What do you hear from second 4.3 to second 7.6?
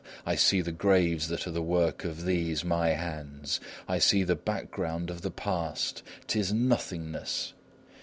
background of the past 'tis nothingness!